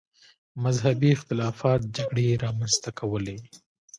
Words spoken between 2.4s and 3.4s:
رامنځته کولې.